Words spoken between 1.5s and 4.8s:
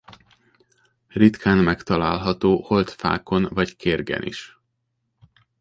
megtalálható holt fákon vagy kérgen is.